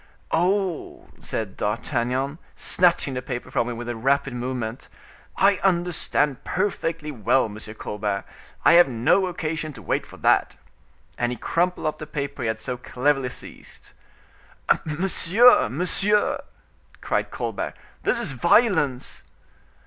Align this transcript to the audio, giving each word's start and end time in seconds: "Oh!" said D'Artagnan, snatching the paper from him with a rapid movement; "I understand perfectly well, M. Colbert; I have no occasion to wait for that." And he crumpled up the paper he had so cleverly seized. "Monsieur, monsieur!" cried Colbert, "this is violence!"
"Oh!" 0.31 1.09
said 1.19 1.55
D'Artagnan, 1.57 2.39
snatching 2.55 3.13
the 3.13 3.21
paper 3.21 3.51
from 3.51 3.69
him 3.69 3.77
with 3.77 3.87
a 3.87 3.95
rapid 3.95 4.33
movement; 4.33 4.89
"I 5.37 5.57
understand 5.57 6.43
perfectly 6.43 7.11
well, 7.11 7.45
M. 7.45 7.57
Colbert; 7.75 8.23
I 8.65 8.73
have 8.73 8.87
no 8.87 9.27
occasion 9.27 9.73
to 9.73 9.81
wait 9.83 10.07
for 10.07 10.17
that." 10.17 10.55
And 11.19 11.31
he 11.31 11.35
crumpled 11.37 11.85
up 11.85 11.99
the 11.99 12.07
paper 12.07 12.41
he 12.41 12.47
had 12.47 12.59
so 12.59 12.77
cleverly 12.77 13.29
seized. 13.29 13.91
"Monsieur, 14.85 15.69
monsieur!" 15.69 16.41
cried 17.01 17.29
Colbert, 17.29 17.75
"this 18.01 18.17
is 18.19 18.31
violence!" 18.31 19.21